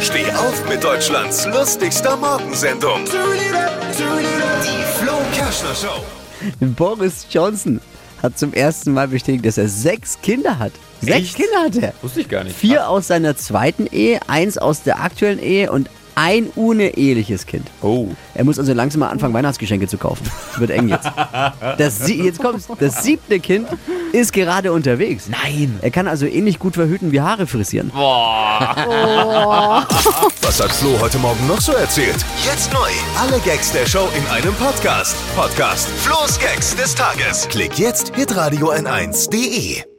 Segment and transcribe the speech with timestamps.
[0.00, 3.04] Steh auf mit Deutschlands lustigster Morgensendung.
[3.06, 6.04] Die Flo Kerschner Show.
[6.60, 7.80] Boris Johnson
[8.22, 10.72] hat zum ersten Mal bestätigt, dass er sechs Kinder hat.
[11.00, 11.36] Sechs Echt?
[11.36, 11.94] Kinder hat er.
[12.02, 12.54] Wusste ich gar nicht.
[12.54, 17.68] Vier aus seiner zweiten Ehe, eins aus der aktuellen Ehe und ein uneheliches Kind.
[17.82, 18.08] Oh.
[18.34, 20.28] Er muss also langsam mal anfangen, Weihnachtsgeschenke zu kaufen.
[20.56, 21.08] Wird eng jetzt.
[21.78, 22.66] Das, sie- jetzt kommt's.
[22.80, 23.68] Das siebte Kind
[24.12, 25.28] ist gerade unterwegs.
[25.28, 25.78] Nein.
[25.82, 27.92] Er kann also ähnlich gut verhüten wie Haare frisieren.
[30.42, 32.16] Was hat Flo heute Morgen noch so erzählt?
[32.44, 32.88] Jetzt neu.
[33.20, 35.14] Alle Gags der Show in einem Podcast.
[35.36, 37.46] Podcast Flo's Gags des Tages.
[37.48, 39.95] Klick jetzt, hitradio n1.de.